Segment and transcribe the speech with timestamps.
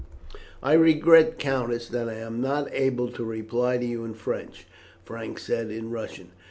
[0.63, 4.65] ]"I regret, countess, that I am not able to reply to you in French,"
[5.05, 6.31] Frank said in Russian.